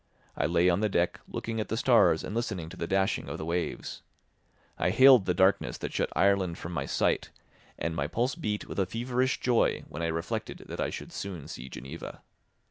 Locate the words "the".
0.79-0.89, 1.69-1.77, 2.75-2.87, 3.37-3.45, 5.27-5.35